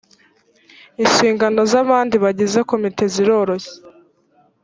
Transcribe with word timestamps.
inshingano 1.03 1.59
z’ 1.71 1.73
abandi 1.83 2.15
bagize 2.23 2.59
komite 2.69 3.03
ziroroshye. 3.13 3.73